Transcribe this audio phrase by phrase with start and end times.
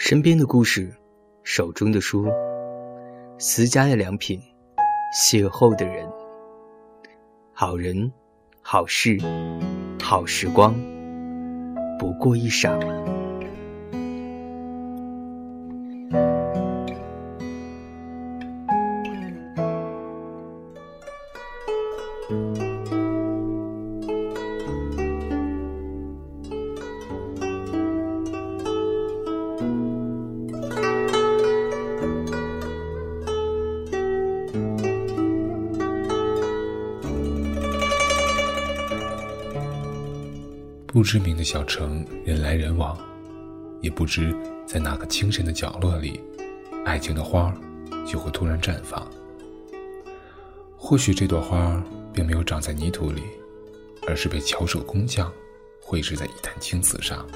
[0.00, 0.94] 身边的故事，
[1.42, 2.28] 手中的书，
[3.36, 4.40] 私家的良品，
[5.12, 6.08] 邂逅的人，
[7.52, 8.12] 好人，
[8.62, 9.18] 好事，
[10.00, 10.72] 好时光，
[11.98, 12.78] 不过一晌。
[41.08, 42.94] 知名的小城，人来人往，
[43.80, 46.20] 也不知在哪个清晨的角落里，
[46.84, 47.50] 爱情的花
[48.06, 49.10] 就会突然绽放。
[50.76, 51.82] 或许这朵花
[52.12, 53.22] 并没有长在泥土里，
[54.06, 55.32] 而是被巧手工匠
[55.80, 57.26] 绘制在一坛青瓷上，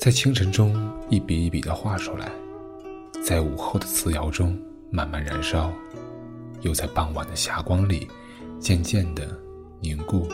[0.00, 2.32] 在清晨中一笔一笔的画出来，
[3.22, 4.58] 在午后的瓷窑中
[4.88, 5.70] 慢慢燃烧，
[6.62, 8.08] 又在傍晚的霞光里
[8.58, 9.38] 渐渐的。
[9.78, 10.26] 凝固、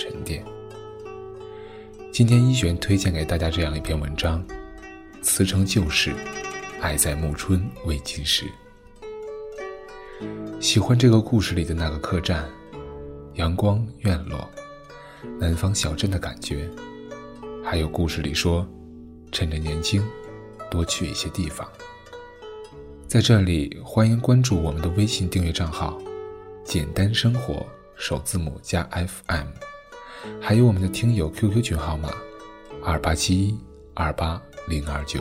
[0.00, 0.42] 沉淀。
[2.10, 4.42] 今天一璇推荐给大家这样一篇文章：
[5.20, 6.14] 词成旧事，
[6.80, 8.46] 爱在暮春未尽时。
[10.58, 12.48] 喜欢这个故事里的那个客栈，
[13.34, 14.48] 阳光院落，
[15.38, 16.66] 南方小镇的感觉，
[17.62, 18.66] 还有故事里说，
[19.30, 20.02] 趁着年轻，
[20.70, 21.68] 多去一些地方。
[23.06, 25.98] 在这里，欢迎关注我们的微信订阅账号
[26.64, 27.66] “简单生活”。
[28.00, 29.48] 首字母加 FM，
[30.40, 32.10] 还有我们的听友 QQ 群号码
[32.82, 33.58] 二八七一
[33.94, 35.20] 二八零二九。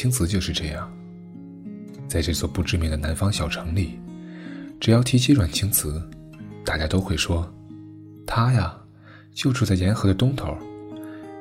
[0.00, 0.90] 青瓷就是这样。
[2.08, 4.00] 在这座不知名的南方小城里，
[4.80, 6.02] 只要提起阮青瓷，
[6.64, 7.46] 大家都会说
[8.26, 8.74] ：“他呀，
[9.34, 10.56] 就住在沿河的东头。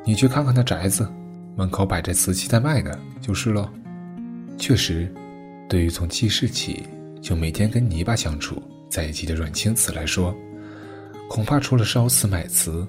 [0.04, 1.10] 你去看看那宅子，
[1.56, 3.70] 门口摆着瓷器在卖的，就是喽。”
[4.60, 5.10] 确实，
[5.70, 6.86] 对于从记事起
[7.22, 10.36] 就每天跟泥巴相处在一起的阮青瓷来说，
[11.30, 12.86] 恐怕除了烧瓷买瓷，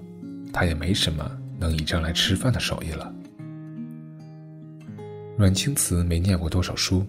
[0.53, 1.31] 他也没什么
[1.61, 3.15] 能倚仗来吃饭的手艺了。
[5.41, 7.03] 阮青瓷没念过多少书，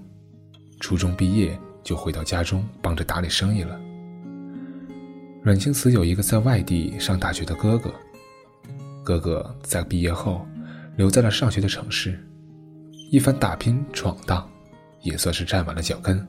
[0.80, 3.78] 初中毕业就回到家中帮着打理生意了。
[5.44, 7.94] 阮青瓷有一个在外地上大学的哥哥，
[9.03, 10.47] 哥哥在毕业后
[10.96, 12.18] 留在了上学的城市，
[13.12, 14.50] 一番打拼闯荡，
[15.02, 16.25] 也算是站稳了脚跟，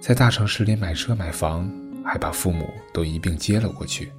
[0.00, 1.70] 在大城市里买车买房，
[2.06, 4.10] 还把父母都一并接了过去。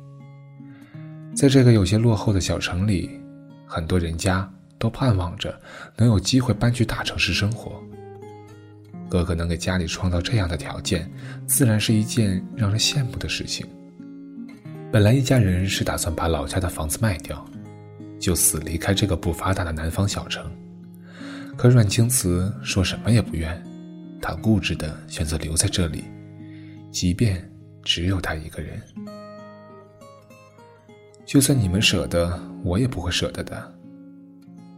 [1.35, 3.19] 在这个有些落后的小城里，
[3.65, 4.47] 很多人家。
[4.77, 5.59] 都盼望着
[5.95, 7.81] 能有机会搬去大城市生活。
[9.09, 11.09] 哥哥能给家里创造这样的条件，
[11.45, 13.65] 自然是一件让人羡慕的事情。
[14.91, 17.45] 本来一家人是打算把老家的房子卖掉，
[18.19, 20.51] 就此离开这个不发达的南方小城。
[21.55, 23.63] 可阮青瓷说什么也不愿，
[24.21, 26.03] 他固执的选择留在这里，
[26.91, 27.49] 即便
[27.83, 28.81] 只有他一个人。
[31.25, 33.76] 就算你们舍得，我也不会舍得的。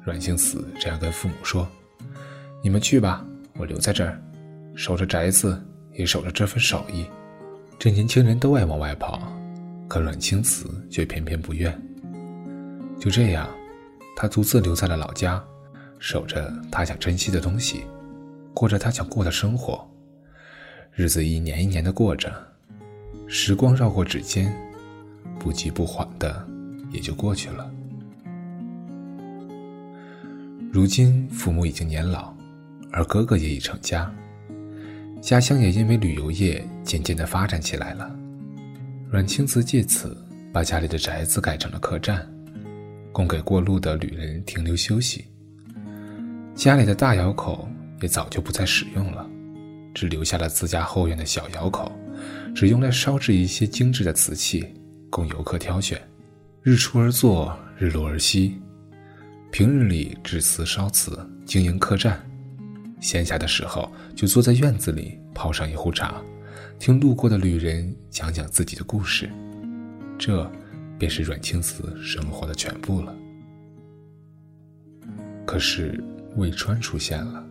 [0.09, 1.67] 阮青瓷这样跟父母说
[2.63, 3.23] ：“你们去吧，
[3.57, 4.19] 我留在这儿，
[4.75, 7.05] 守着宅子，也守着这份手艺。”
[7.77, 9.31] 这年轻人都爱往外跑，
[9.87, 11.79] 可阮青瓷却偏偏不愿。
[12.99, 13.47] 就这样，
[14.15, 15.41] 他独自留在了老家，
[15.99, 17.83] 守着他想珍惜的东西，
[18.51, 19.87] 过着他想过的生活。
[20.91, 22.33] 日子一年一年的过着，
[23.27, 24.51] 时光绕过指尖，
[25.39, 26.43] 不急不缓的
[26.91, 27.71] 也就过去了。
[30.71, 32.31] 如今父母已经年老，
[32.91, 34.13] 而哥哥也已成家，
[35.19, 38.15] 家乡也因为旅游业渐渐的发展起来了。
[39.09, 40.15] 阮青瓷借此
[40.53, 42.23] 把家里的宅子改成了客栈，
[43.11, 45.25] 供给过路的旅人停留休息。
[46.53, 47.67] 家里的大窑口
[48.01, 49.27] 也早就不再使用了，
[49.95, 51.91] 只留下了自家后院的小窑口，
[52.53, 54.63] 只用来烧制一些精致的瓷器，
[55.09, 55.99] 供游客挑选。
[56.61, 58.61] 日出而作，日落而息。
[59.51, 62.13] 平日里制瓷烧瓷，经营客栈；
[63.01, 66.21] 闲暇的时候就坐在院子里泡上一壶茶，
[66.77, 69.27] 听路过的旅人讲讲自己的故事。
[70.19, 70.49] 这，
[70.99, 73.15] 便是阮青瓷生活的全部了。
[75.47, 76.01] 可是，
[76.35, 77.48] 魏川出现了。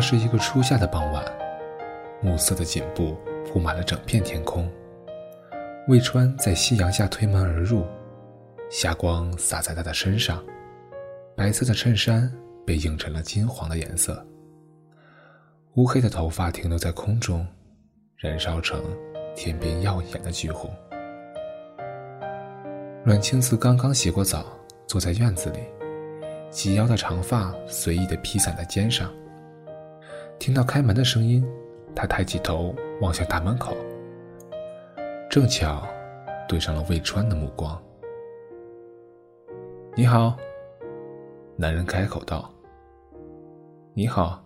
[0.00, 1.24] 是一个初夏的傍晚，
[2.22, 3.16] 暮色的锦布
[3.46, 4.70] 铺满了整片天空。
[5.88, 7.84] 魏川在夕阳下推门而入，
[8.70, 10.42] 霞光洒在他的身上，
[11.36, 12.32] 白色的衬衫
[12.66, 14.24] 被映成了金黄的颜色。
[15.74, 17.46] 乌黑的头发停留在空中，
[18.16, 18.82] 燃烧成
[19.34, 20.70] 天边耀眼的橘红。
[23.04, 24.44] 阮青瓷刚刚洗过澡，
[24.86, 25.58] 坐在院子里，
[26.50, 29.10] 及腰的长发随意的披散在肩上。
[30.40, 31.46] 听到开门的声音，
[31.94, 33.76] 他抬起头望向大门口，
[35.28, 35.86] 正巧
[36.48, 37.78] 对上了魏川的目光。
[39.94, 40.34] “你好。”
[41.56, 42.50] 男人开口道。
[43.92, 44.42] “你好。”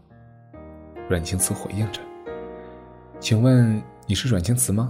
[1.08, 2.00] 阮青瓷回应着。
[3.20, 4.88] “请问你是阮青瓷吗？”“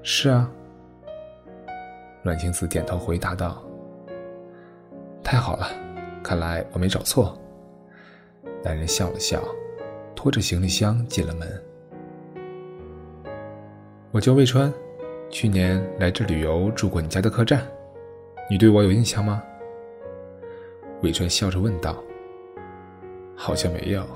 [0.00, 0.48] 是啊。”
[2.22, 3.60] 阮青瓷点头回答道。
[5.24, 5.66] “太好了，
[6.22, 7.36] 看来我没找错。”
[8.62, 9.42] 男人笑了笑，
[10.14, 11.48] 拖着行李箱进了门。
[14.10, 14.72] 我叫魏川，
[15.30, 17.66] 去年来这旅游住过你家的客栈，
[18.50, 19.42] 你对我有印象吗？
[21.02, 21.96] 魏川笑着问道。
[23.34, 24.06] 好像没有。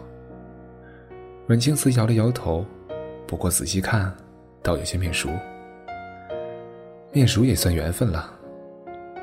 [1.46, 2.66] 阮青瓷摇了摇头，
[3.26, 4.14] 不过仔细看，
[4.62, 5.30] 倒有些面熟。
[7.10, 8.30] 面熟也算缘分了。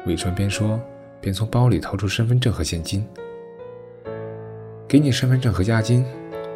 [0.08, 0.80] 魏川边说
[1.20, 3.08] 边从包里掏出身份证和现金。
[4.92, 6.06] 给你身份证和押金，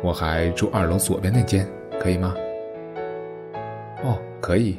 [0.04, 1.66] 我还住二楼左边那间，
[1.98, 2.36] 可以吗？
[4.04, 4.78] 哦，可以。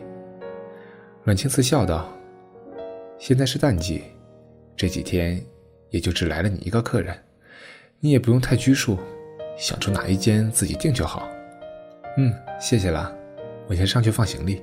[1.24, 2.06] 阮青瓷笑道
[3.16, 4.04] ：“现在是淡季，
[4.76, 5.42] 这几天
[5.88, 7.16] 也就只来了你一个客人，
[7.98, 8.98] 你也不用太拘束，
[9.56, 11.26] 想住哪一间自己定就好。”
[12.18, 13.10] 嗯，谢谢了，
[13.68, 14.62] 我先上去放行李。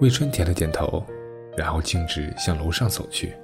[0.00, 1.04] 魏春点了点头，
[1.56, 3.34] 然后径直向楼上走去，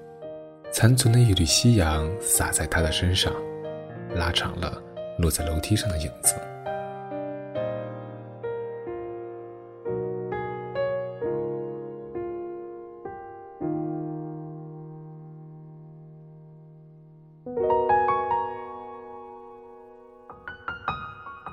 [0.71, 3.35] 残存的一缕夕阳洒在他的身上。
[4.15, 4.83] 拉长了
[5.19, 6.35] 落在楼梯上的影子。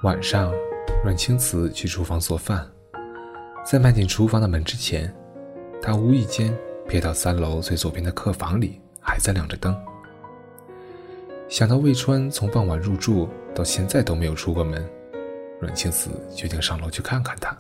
[0.04, 0.54] 晚上，
[1.04, 2.66] 阮青瓷去厨房做饭，
[3.66, 5.14] 在迈进厨房的门之前，
[5.82, 6.56] 他无意间
[6.88, 9.76] 瞥到三楼最左边的客房里还在亮着灯。
[11.58, 14.88] 想到魏川从傍晚入住到现在都没有出过门，
[15.60, 17.58] 阮青子决定上楼去看看他。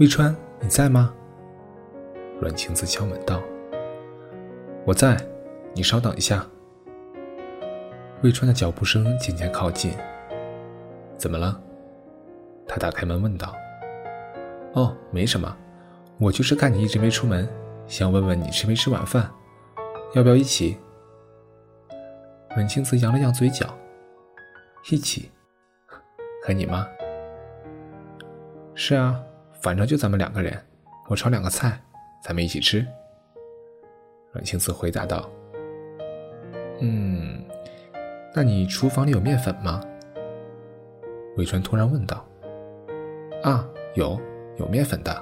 [0.00, 1.14] 魏川，你在吗？
[2.40, 3.40] 阮青子敲门道
[4.84, 5.16] ：“我在，
[5.72, 6.44] 你稍等一下。”
[8.24, 9.92] 魏川的脚步声渐渐靠近。
[11.16, 11.56] 怎么了？
[12.66, 13.54] 他打开门问道。
[14.74, 15.56] “哦，没什么，
[16.18, 17.48] 我就是看你一直没出门，
[17.86, 19.30] 想问问你吃没吃晚饭，
[20.14, 20.76] 要不要一起？”
[22.54, 23.66] 阮青瓷扬了扬嘴角，
[24.88, 25.28] 一起，
[26.46, 26.86] 和你吗？
[28.76, 29.20] 是啊，
[29.60, 30.56] 反正就咱们两个人，
[31.08, 31.80] 我炒两个菜，
[32.22, 32.86] 咱们一起吃。
[34.32, 35.28] 阮青瓷回答道
[36.80, 37.44] ：“嗯，
[38.32, 39.80] 那你厨房里有面粉吗？”
[41.36, 42.24] 魏川突然问道。
[43.42, 44.20] “啊，有，
[44.58, 45.12] 有面粉的。”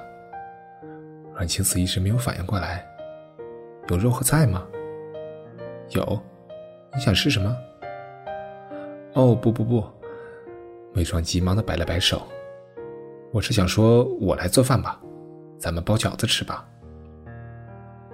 [1.33, 2.85] 阮青瓷一时没有反应过来
[3.89, 4.67] ，“有肉和菜吗
[5.89, 6.21] ？”“有。”
[6.95, 7.57] 你想吃什么？
[9.13, 9.83] 哦不不不，
[10.93, 12.21] 魏川急忙的摆了摆手，
[13.31, 14.99] 我是想说，我来做饭吧，
[15.57, 16.67] 咱们包饺子吃吧。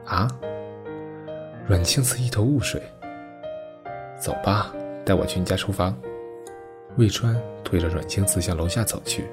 [0.06, 0.30] 啊？
[1.68, 2.82] 阮青瓷一头雾水。
[4.18, 4.74] 走吧，
[5.06, 5.94] 带我去你家厨房。
[6.98, 9.26] 魏川推着阮青瓷向楼下走去。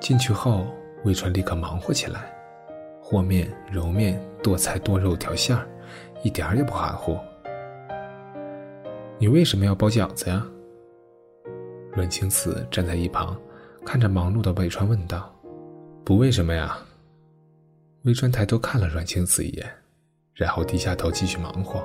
[0.00, 0.66] 进去后，
[1.04, 2.34] 魏川立刻忙活起来，
[3.02, 5.66] 和面、揉面、剁菜、剁肉、调馅儿，
[6.22, 7.18] 一点儿也不含糊。
[9.18, 10.46] 你为什么要包饺子呀？
[11.92, 13.34] 阮青瓷站在一旁，
[13.82, 15.34] 看着忙碌的魏川问道
[16.04, 16.76] ：“不为什么呀？”
[18.04, 19.66] 魏川抬头看了阮青瓷一眼，
[20.34, 21.82] 然后低下头继续忙活。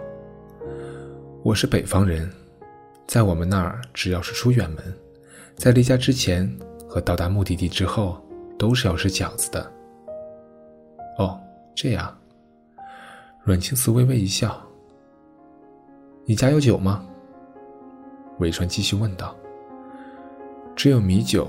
[1.42, 2.30] 我是北方人，
[3.08, 4.84] 在我们那儿，只要是出远门，
[5.56, 6.54] 在离家之前
[6.86, 8.22] 和到达目的地之后，
[8.60, 9.72] 都是要吃饺子的。
[11.18, 11.40] 哦，
[11.74, 12.14] 这样。
[13.46, 14.62] 阮青瓷微微一笑
[16.28, 17.06] ：“你家有酒吗？”
[18.40, 19.36] 魏川继续问道
[20.76, 21.48] ：“只有米酒，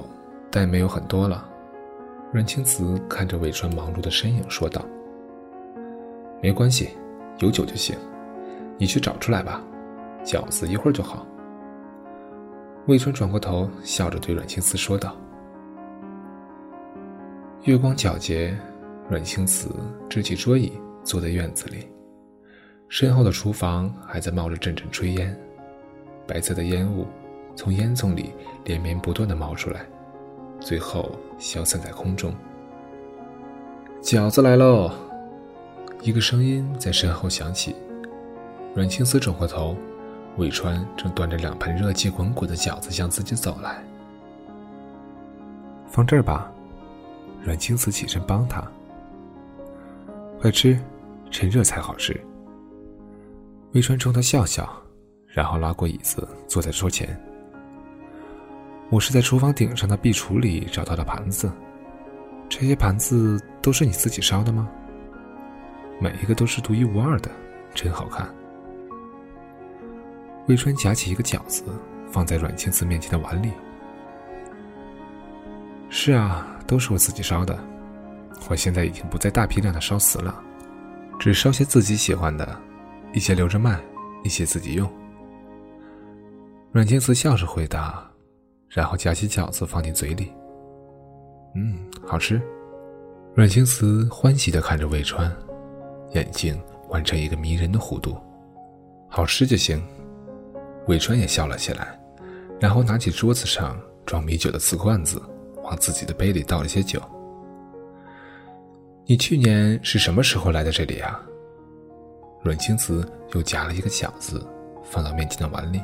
[0.50, 1.48] 但没有很多了。”
[2.32, 4.84] 阮青瓷看着魏川忙碌的身影说道
[6.42, 6.90] ：“没关系，
[7.38, 7.96] 有酒就行。
[8.78, 9.62] 你去找出来吧，
[10.24, 11.26] 饺子一会儿就好。
[12.86, 15.16] 魏川转过头，笑着对阮青瓷说道
[17.64, 18.58] ：“月光皎洁，
[19.08, 19.70] 阮青瓷
[20.08, 20.72] 支起桌椅，
[21.04, 21.86] 坐在院子里。
[22.88, 25.38] 身后的厨房还在冒着阵阵炊烟，
[26.32, 27.06] 白色的烟雾
[27.54, 28.32] 从烟囱里
[28.64, 29.84] 连绵不断的冒出来，
[30.60, 32.34] 最后消散在空中。
[34.00, 34.90] 饺子来喽！
[36.00, 37.76] 一个声音在身后响起。
[38.74, 39.76] 阮青丝转过头。
[40.38, 43.84] 魏川正端着两盆热气滚滚的饺子向自己走来，
[45.86, 46.50] 放这儿吧。
[47.44, 48.66] 阮青丝起身帮他，
[50.40, 50.80] 快吃，
[51.30, 52.18] 趁热才好吃。
[53.72, 54.81] 魏川冲他笑笑，
[55.32, 57.18] 然后拉过椅子坐在桌前。
[58.90, 61.50] 我是在厨房顶上的壁橱里找到的盘子，
[62.50, 64.68] 这些盘子都是你自己烧的吗？
[65.98, 67.30] 每一个都是独一无二的，
[67.74, 68.28] 真好看。
[70.48, 71.64] 魏川夹起一个饺子，
[72.10, 73.50] 放在阮青瓷面前的碗里。
[75.88, 77.58] 是啊，都是我自己烧的。
[78.50, 80.42] 我现在已经不再大批量的烧瓷了，
[81.18, 82.60] 只烧些自己喜欢的，
[83.14, 83.80] 一些留着卖，
[84.24, 84.90] 一些自己用。
[86.72, 88.02] 阮青瓷笑着回答，
[88.66, 90.32] 然后夹起饺子放进嘴里。
[91.54, 92.40] 嗯，好吃。
[93.34, 95.30] 阮青瓷欢喜的看着魏川，
[96.12, 98.16] 眼睛弯成一个迷人的弧度。
[99.06, 99.86] 好吃就行。
[100.86, 102.00] 魏川也笑了起来，
[102.58, 105.20] 然后拿起桌子上装米酒的瓷罐子，
[105.62, 107.02] 往自己的杯里倒了些酒。
[109.04, 111.20] 你去年是什么时候来的这里啊？
[112.42, 114.42] 阮青瓷又夹了一个饺子，
[114.82, 115.78] 放到面前的碗里。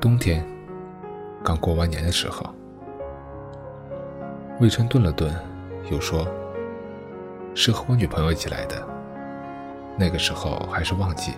[0.00, 0.46] 冬天，
[1.42, 2.46] 刚过完年的时候。
[4.60, 5.34] 魏川顿了顿，
[5.90, 6.26] 又说
[7.54, 8.76] ：“是和我女朋友一起来的。
[9.96, 11.32] 那个时候还是旺季。”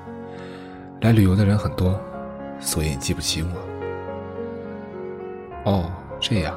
[1.00, 1.98] 来旅游的人很多，
[2.58, 3.48] 所以你记不起我。
[5.64, 5.90] 哦，
[6.20, 6.54] 这样。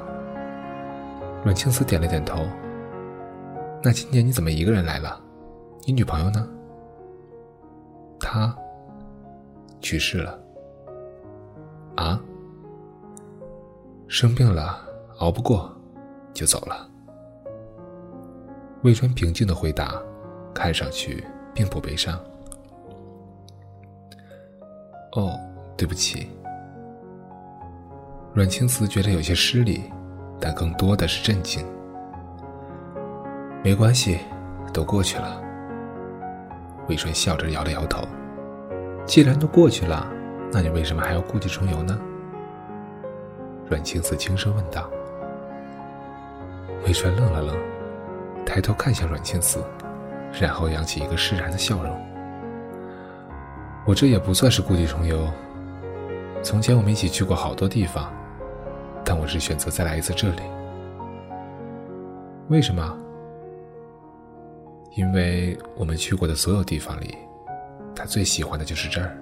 [1.46, 2.46] 阮青瓷点了点头。
[3.82, 5.18] 那今年你怎么一个人来了？
[5.86, 6.46] 你女朋友呢？
[8.20, 8.54] 她
[9.80, 10.43] 去世了。
[12.04, 12.20] 啊？
[14.08, 14.80] 生病了，
[15.20, 15.74] 熬不过，
[16.34, 16.88] 就走了。
[18.82, 19.96] 魏川平静的回答，
[20.54, 22.20] 看上去并不悲伤。
[25.14, 25.40] 哦，
[25.78, 26.28] 对不起。
[28.34, 29.84] 阮青瓷觉得有些失礼，
[30.40, 31.66] 但更多的是震惊。
[33.64, 34.20] 没关系，
[34.74, 35.42] 都过去了。
[36.90, 38.06] 魏川笑着摇了摇头。
[39.06, 40.12] 既然都过去了，
[40.54, 42.00] 那你为什么还要故地重游呢？
[43.68, 44.88] 阮青瓷轻声问道。
[46.86, 47.58] 魏川愣了愣，
[48.46, 49.64] 抬头看向阮青瓷，
[50.40, 52.00] 然后扬起一个释然的笑容。
[53.84, 55.28] 我这也不算是故地重游。
[56.44, 58.14] 从前我们一起去过好多地方，
[59.04, 60.44] 但我只选择再来一次这里。
[62.50, 62.96] 为什么？
[64.96, 67.18] 因为我们去过的所有地方里，
[67.96, 69.18] 他最喜欢的就是这儿。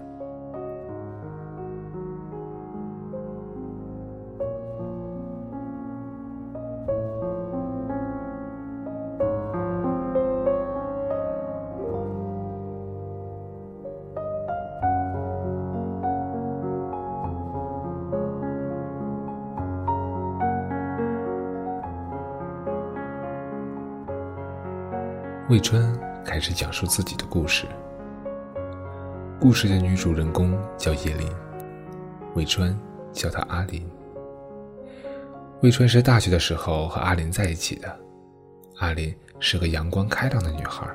[25.51, 25.83] 魏川
[26.23, 27.65] 开始讲述自己的故事。
[29.37, 31.27] 故事的女主人公叫叶林，
[32.35, 32.73] 魏川
[33.11, 33.85] 叫她阿林。
[35.61, 37.99] 魏川是大学的时候和阿林在一起的。
[38.77, 40.87] 阿林是个阳光开朗的女孩，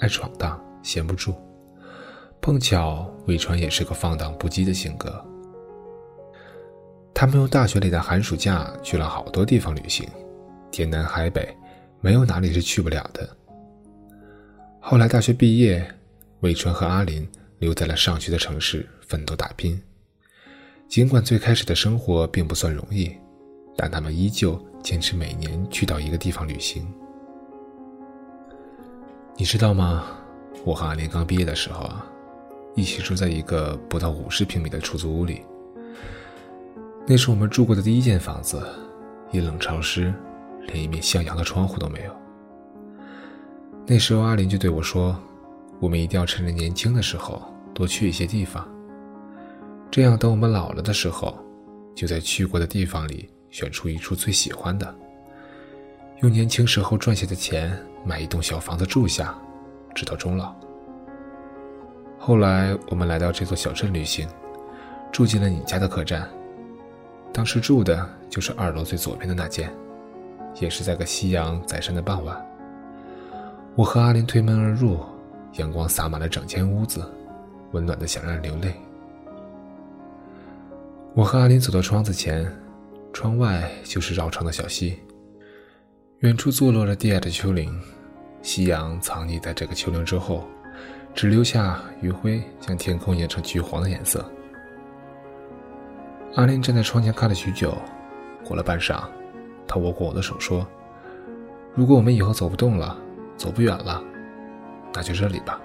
[0.00, 1.34] 爱闯荡，闲不住。
[2.40, 5.22] 碰巧魏川也是个放荡不羁的性格。
[7.12, 10.08] 他们用大学里的寒暑假去了好多地方旅行，
[10.70, 11.54] 天南海北，
[12.00, 13.28] 没有哪里是去不了的。
[14.84, 15.88] 后来大学毕业，
[16.40, 17.26] 魏川和阿林
[17.60, 19.80] 留在了上学的城市奋斗打拼。
[20.88, 23.16] 尽管最开始的生活并不算容易，
[23.76, 26.84] 但他们依旧坚持每年去到一个地方旅行。
[29.36, 30.04] 你知道吗？
[30.64, 32.04] 我和阿林刚毕业的时候啊，
[32.74, 35.42] 一起住在一个不到五十平米的出租屋里。
[37.06, 38.60] 那是我们住过的第一间房子，
[39.30, 40.12] 阴冷潮湿，
[40.66, 42.21] 连一面向阳的窗户都没有。
[43.84, 45.18] 那时候，阿林就对我说
[45.80, 47.42] ：“我们一定要趁着年轻的时候
[47.74, 48.66] 多去一些地方，
[49.90, 51.36] 这样等我们老了的时候，
[51.94, 54.94] 就在去过的地方里选出一处最喜欢的，
[56.20, 59.36] 用年轻时候赚下的钱买一栋小房子住下，
[59.94, 60.54] 直到终老。
[62.18, 64.28] 后来我们来到这座小镇旅行，
[65.10, 66.26] 住进了你家的客栈。
[67.32, 69.74] 当时住的就是二楼最左边的那间，
[70.60, 72.46] 也是在个夕阳在山的傍晚。
[73.74, 74.98] 我和阿林推门而入，
[75.54, 77.10] 阳光洒满了整间屋子，
[77.72, 78.74] 温暖的想让人流泪。
[81.14, 82.46] 我和阿林走到窗子前，
[83.12, 84.98] 窗外就是绕城的小溪，
[86.18, 87.74] 远处坐落着低矮的丘陵，
[88.42, 90.44] 夕阳藏匿在这个丘陵之后。
[91.14, 94.24] 只留下余晖，将天空染成橘黄的颜色。
[96.36, 97.76] 阿林站在窗前看了许久，
[98.42, 99.02] 过了半晌，
[99.68, 100.66] 他握过我的手说
[101.76, 102.96] ：“如果我们以后走不动了，
[103.42, 104.00] 走不远了，
[104.94, 105.60] 那就这里吧。”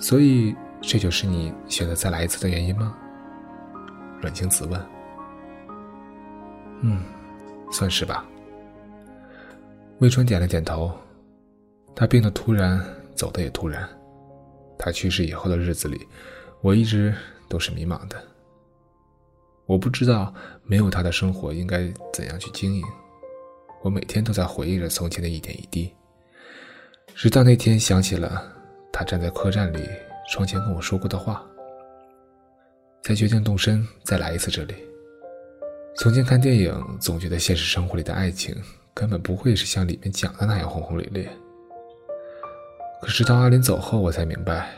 [0.00, 2.96] 所以，这就是你选择再来一次的原因吗？
[4.20, 4.84] 阮清子问。
[6.82, 7.00] “嗯，
[7.70, 8.24] 算是吧。”
[10.00, 10.92] 魏川点了点头。
[11.94, 13.88] 他病得突然，走的也突然。
[14.76, 16.04] 他去世以后的日子里，
[16.62, 17.14] 我一直
[17.48, 18.20] 都是迷茫的。
[19.66, 22.84] 我不知道没有他的生活应该怎样去经营。
[23.82, 25.92] 我每天都在回忆着从前的一点一滴。
[27.14, 28.42] 直到那天想起了
[28.92, 29.86] 他站在客栈里
[30.30, 31.44] 窗前跟我说过的话，
[33.02, 34.74] 才决定动身再来一次这里。
[35.96, 38.56] 从前看电影总觉得现实生活里的爱情
[38.94, 41.28] 根本不会是像里面讲的那样轰轰烈烈。
[43.02, 44.70] 可直到阿林走后，我才明白，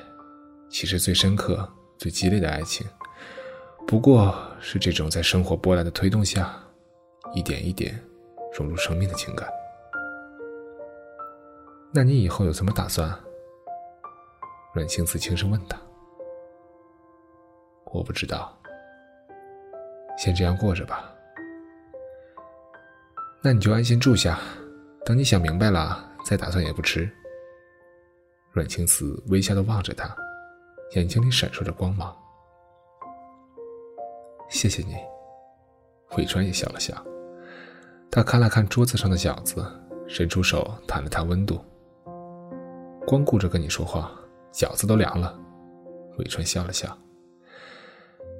[0.71, 1.69] 其实最深刻、
[1.99, 2.87] 最激烈的爱情，
[3.87, 6.59] 不过是这种在生活波澜的推动下，
[7.35, 8.03] 一点一点
[8.55, 9.49] 融入生命的情感。
[11.93, 13.13] 那你以后有什么打算？
[14.73, 15.81] 阮清子轻声问他。
[17.93, 18.53] 我不知道，
[20.19, 21.15] 先这样过着吧。
[23.41, 24.41] 那你就安心住下，
[25.05, 27.09] 等你想明白了再打算也不迟。
[28.51, 30.13] 阮青子微笑的望着他，
[30.97, 32.17] 眼睛里闪烁着光芒。
[34.49, 34.97] 谢谢你，
[36.17, 36.95] 韦川也笑了笑。
[38.15, 39.61] 他看了看桌子上的饺子，
[40.07, 41.61] 伸出手探了探温度。
[43.05, 44.09] 光顾着跟你说话，
[44.53, 45.37] 饺子都凉了。
[46.17, 46.97] 魏川笑了笑。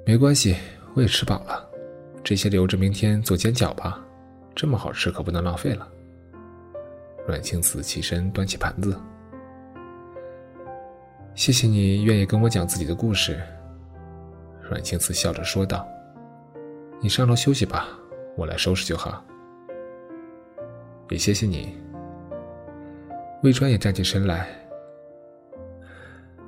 [0.05, 0.55] 没关系，
[0.93, 1.69] 我也吃饱了，
[2.23, 4.01] 这些留着明天做煎饺吧。
[4.55, 5.85] 这么好吃，可不能浪费了。
[7.27, 8.97] 阮青子起身端起盘子。
[11.33, 13.37] 谢谢你愿意跟我讲自己的故事。”
[14.63, 15.85] 阮清慈笑着说道
[17.03, 17.89] ，“你上楼休息吧，
[18.37, 19.21] 我来收拾就好。”
[21.09, 21.77] 也谢谢你。
[23.43, 24.47] 魏川也站起身来，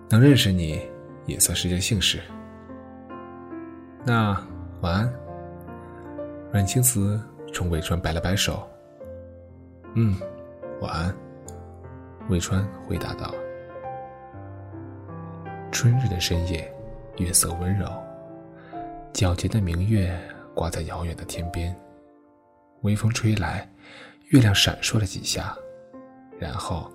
[0.09, 0.81] 能认识你
[1.25, 2.19] 也算是件幸事。
[4.03, 4.35] 那
[4.81, 5.13] 晚安。
[6.51, 8.67] 阮清慈冲魏川摆了摆手。
[9.95, 10.15] “嗯，
[10.81, 11.13] 晚安。”
[12.29, 13.33] 魏川回答道。
[15.71, 16.73] 春日的深夜，
[17.17, 17.85] 月色温柔，
[19.13, 20.17] 皎洁的明月
[20.55, 21.75] 挂在遥远的天边，
[22.81, 23.69] 微风吹来，
[24.29, 25.57] 月亮闪烁了几下，
[26.37, 26.91] 然后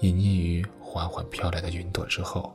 [0.00, 2.52] 隐匿于缓缓飘来的云朵之后。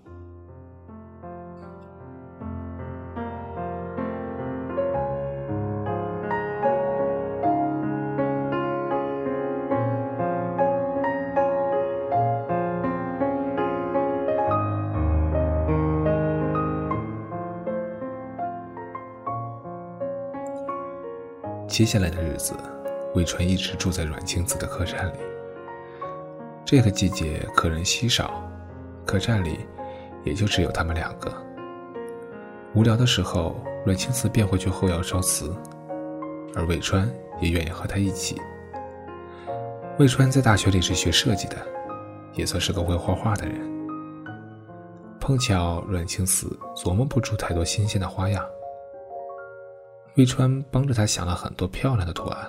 [21.70, 22.54] 接下来的日子，
[23.18, 25.18] 魏川一直住在阮清子的客栈里。
[26.64, 28.48] 这个季节客人稀少，
[29.08, 29.58] 客栈里
[30.24, 31.34] 也就只有他们两个。
[32.76, 35.52] 无聊的时候，阮清子便会去后窑烧瓷，
[36.54, 38.40] 而魏川也愿意和他一起。
[39.98, 41.56] 魏川在大学里是学设计的，
[42.36, 43.60] 也算是个会画画的人。
[45.20, 48.46] 碰巧阮清子琢磨不出太多新鲜的花样。
[50.18, 52.48] 魏川帮着他想了很多漂亮的图案，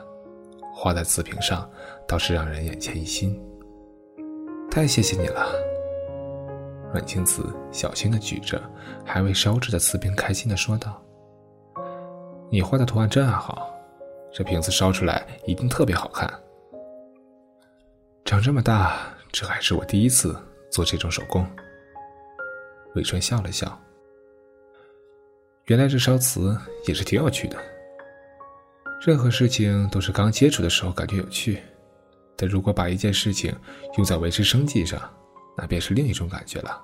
[0.81, 1.69] 画在瓷瓶上，
[2.07, 3.37] 倒是让人眼前一新。
[4.71, 5.45] 太谢谢你了，
[6.93, 8.63] 阮清子小心的举着
[9.05, 11.03] 还未烧制的瓷瓶，开心的说道
[12.49, 13.75] ：“你画的图案真好，
[14.33, 16.33] 这瓶子烧出来一定特别好看。”
[18.25, 19.01] 长这么大，
[19.33, 21.45] 这还是我第一次做这种手工。
[22.95, 23.77] 魏川笑了笑。
[25.65, 27.59] 原来这烧瓷也是挺有趣的。
[29.01, 31.63] 任何事情都是刚接触的时候感觉有趣，
[32.37, 33.55] 但如果把一件事情
[33.97, 35.01] 用在维持生计上，
[35.57, 36.83] 那便是另一种感觉了。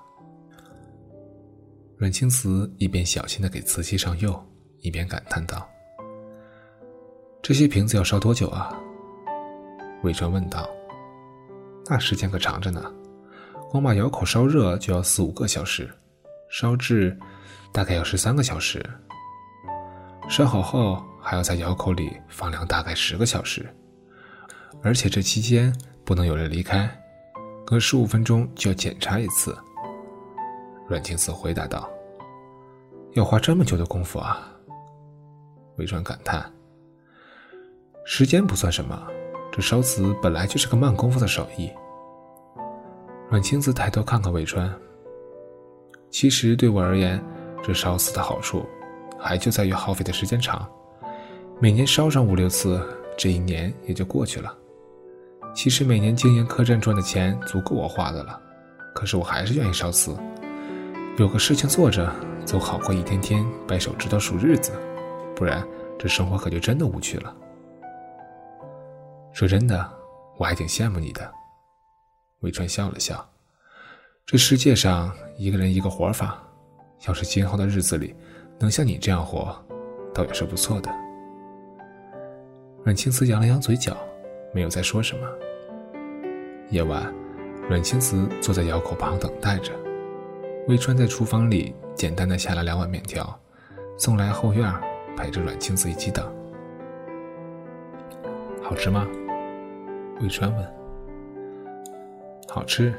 [1.97, 4.41] 阮青瓷一边小心的给瓷器上釉，
[4.81, 5.69] 一边感叹道
[7.43, 8.73] ：“这些瓶子要烧多久啊？”
[10.03, 10.69] 魏川问道。
[11.87, 12.93] “那时间可长着呢，
[13.71, 15.91] 光把窑口烧热就要四五个小时，
[16.49, 17.17] 烧制
[17.73, 18.85] 大概要十三个小时，
[20.29, 23.67] 烧好后还要在窑口里放凉大概十个小时，
[24.83, 26.87] 而且这期间不能有人离开，
[27.65, 29.57] 隔十五分钟就要检查一次。
[30.87, 31.89] 阮清子回答道
[33.17, 34.53] ：“要花这么久的功夫啊？”
[35.77, 36.53] 魏川感叹
[38.05, 39.03] ：“时间不算什么。”
[39.51, 41.71] 这烧瓷本来就是个慢功夫的手艺。
[43.31, 44.71] 阮清子抬头看看魏川。
[46.11, 47.19] 其实对我而言，
[47.63, 48.67] 这烧瓷的好处，
[49.19, 50.71] 还就在于耗费的时间长。
[51.65, 52.79] 每年烧上五六次，
[53.17, 54.55] 这一年也就过去了。
[55.55, 58.39] 其实每年经营客栈赚的钱足够我花的了，
[58.95, 60.15] 可是我还是愿意烧瓷。
[61.17, 64.73] 有个事情做着，总好过一天天掰手指头数日子，
[65.35, 65.67] 不然
[65.99, 67.35] 这生活可就真的无趣了。
[69.33, 69.91] 说真的，
[70.37, 71.33] 我还挺羡慕你的。
[72.41, 73.27] 魏川笑了笑。
[74.27, 76.47] 这世界上一个人一个活法，
[77.09, 78.15] 要是今后的日子里
[78.59, 79.59] 能像你这样活，
[80.13, 80.91] 倒也是不错的。
[82.85, 83.97] 阮青瓷扬了扬嘴角，
[84.53, 85.27] 没有再说什么。
[86.69, 87.11] 夜晚，
[87.67, 89.73] 阮青瓷坐在窑口旁等待着。
[90.69, 93.41] 魏川在厨房里简单的下了两碗面条，
[93.97, 94.71] 送来后院，
[95.17, 96.31] 陪着阮青瓷一起等。
[98.63, 99.09] 好吃吗？
[100.21, 100.75] 魏川问
[102.53, 102.93] ：“好吃，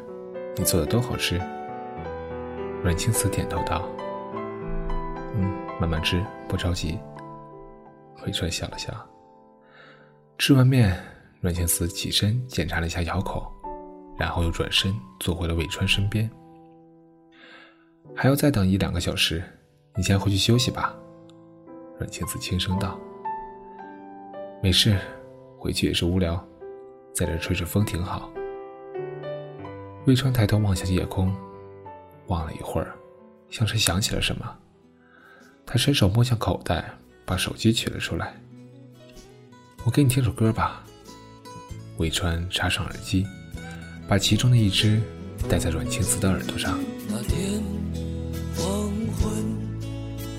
[0.55, 1.39] 你做的都好吃。”
[2.81, 3.87] 阮青瓷点头道
[5.37, 6.97] ：“嗯，慢慢吃，不着急。”
[8.25, 8.91] 魏川笑了笑。
[10.37, 11.01] 吃完面，
[11.39, 13.49] 阮青瓷起身检查了一下窑口，
[14.17, 16.29] 然后又转身坐回了魏川身边。
[18.13, 19.41] 还要再等一两个小时，
[19.95, 20.93] 你先回去休息吧。”
[21.97, 22.99] 阮青瓷轻声道。
[24.61, 24.99] “没事，
[25.57, 26.45] 回去也是无聊。”
[27.15, 28.29] 在这吹吹风挺好。
[30.05, 31.33] 魏川抬头望向夜空，
[32.27, 32.93] 望了一会儿，
[33.49, 34.45] 像是想起了什么，
[35.65, 36.83] 他伸手摸向口袋，
[37.25, 38.35] 把手机取了出来。
[39.85, 40.83] 我给你听首歌吧。
[41.97, 43.23] 魏川插上耳机，
[44.07, 44.99] 把其中的一支
[45.47, 46.79] 戴在阮青瓷的耳朵上。
[47.07, 47.61] 那天
[48.57, 49.31] 黄昏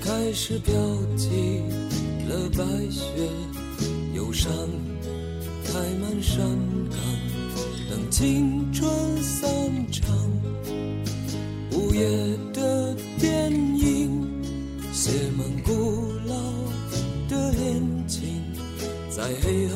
[0.03, 0.73] 开始飘
[1.15, 1.63] 起
[2.27, 3.01] 了白雪，
[4.13, 4.51] 忧伤。
[5.63, 6.39] 开满山
[6.89, 6.99] 岗，
[7.89, 8.89] 等青春
[9.23, 9.49] 散
[9.91, 10.13] 场。
[11.71, 12.37] 午夜
[19.27, 19.66] 在黑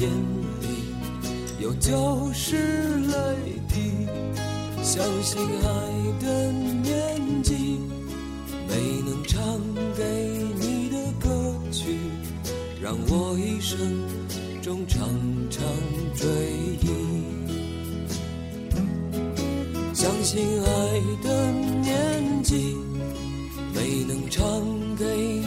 [0.00, 0.08] 眼
[0.60, 0.66] 里，
[1.60, 3.14] 有旧时泪
[3.68, 4.06] 滴。
[4.80, 5.68] 相信爱
[6.20, 7.80] 的年纪，
[8.68, 9.42] 没能唱
[9.96, 10.04] 给
[10.60, 11.98] 你的歌曲，
[12.80, 13.76] 让我一生
[14.62, 15.08] 中常
[15.50, 15.64] 常
[16.14, 16.26] 追
[16.80, 16.86] 忆。
[19.92, 22.76] 相信爱的年纪，
[23.74, 24.44] 没能唱
[24.96, 25.37] 给